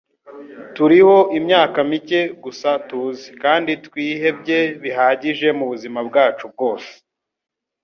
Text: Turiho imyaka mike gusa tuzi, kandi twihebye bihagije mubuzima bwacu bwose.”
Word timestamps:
Turiho 0.75 1.17
imyaka 1.37 1.77
mike 1.91 2.21
gusa 2.43 2.69
tuzi, 2.87 3.27
kandi 3.43 3.71
twihebye 3.85 4.59
bihagije 4.83 5.47
mubuzima 5.57 5.99
bwacu 6.09 6.45
bwose.” 6.53 6.91